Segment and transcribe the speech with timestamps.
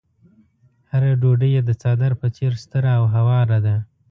[0.91, 3.75] هره ډوډۍ يې د څادر په څېر ستره او هواره ده.